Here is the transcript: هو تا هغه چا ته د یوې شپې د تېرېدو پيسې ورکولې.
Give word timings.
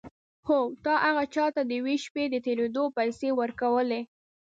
هو 0.47 0.59
تا 0.83 0.93
هغه 1.05 1.23
چا 1.35 1.45
ته 1.55 1.61
د 1.65 1.71
یوې 1.79 1.95
شپې 2.05 2.23
د 2.29 2.35
تېرېدو 2.45 2.83
پيسې 2.97 3.29
ورکولې. 3.39 4.01